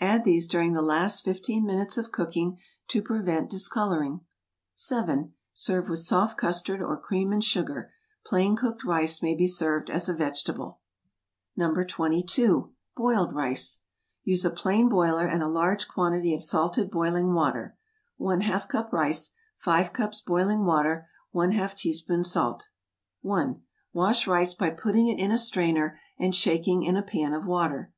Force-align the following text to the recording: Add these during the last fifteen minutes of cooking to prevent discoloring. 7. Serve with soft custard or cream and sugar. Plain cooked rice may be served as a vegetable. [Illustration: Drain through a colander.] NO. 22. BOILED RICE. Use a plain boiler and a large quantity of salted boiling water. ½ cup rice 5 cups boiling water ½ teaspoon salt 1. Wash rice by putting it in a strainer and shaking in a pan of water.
Add 0.00 0.24
these 0.24 0.46
during 0.46 0.74
the 0.74 0.82
last 0.82 1.24
fifteen 1.24 1.64
minutes 1.64 1.96
of 1.96 2.12
cooking 2.12 2.58
to 2.88 3.00
prevent 3.00 3.48
discoloring. 3.48 4.20
7. 4.74 5.32
Serve 5.54 5.88
with 5.88 6.00
soft 6.00 6.36
custard 6.36 6.82
or 6.82 7.00
cream 7.00 7.32
and 7.32 7.42
sugar. 7.42 7.90
Plain 8.22 8.54
cooked 8.54 8.84
rice 8.84 9.22
may 9.22 9.34
be 9.34 9.46
served 9.46 9.88
as 9.88 10.10
a 10.10 10.14
vegetable. 10.14 10.80
[Illustration: 11.56 11.74
Drain 11.74 11.74
through 11.74 11.94
a 11.94 11.96
colander.] 11.96 12.16
NO. 12.16 12.66
22. 12.66 12.72
BOILED 12.96 13.32
RICE. 13.34 13.82
Use 14.24 14.44
a 14.44 14.50
plain 14.50 14.88
boiler 14.90 15.24
and 15.26 15.42
a 15.42 15.48
large 15.48 15.88
quantity 15.88 16.34
of 16.34 16.44
salted 16.44 16.90
boiling 16.90 17.32
water. 17.32 17.74
½ 18.20 18.68
cup 18.68 18.92
rice 18.92 19.30
5 19.56 19.94
cups 19.94 20.20
boiling 20.20 20.66
water 20.66 21.08
½ 21.34 21.76
teaspoon 21.78 22.24
salt 22.24 22.68
1. 23.22 23.62
Wash 23.94 24.26
rice 24.26 24.52
by 24.52 24.68
putting 24.68 25.08
it 25.08 25.18
in 25.18 25.32
a 25.32 25.38
strainer 25.38 25.98
and 26.18 26.34
shaking 26.34 26.82
in 26.82 26.94
a 26.94 27.02
pan 27.02 27.32
of 27.32 27.46
water. 27.46 27.94